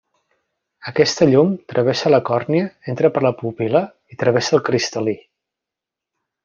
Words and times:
Aquesta 0.91 1.27
llum 1.31 1.51
travessa 1.73 2.13
la 2.15 2.21
còrnia, 2.31 2.65
entra 2.95 3.13
per 3.19 3.25
la 3.29 3.35
pupil·la 3.45 3.85
i 4.17 4.21
travessa 4.25 4.59
el 4.59 4.65
cristal·lí. 4.71 5.19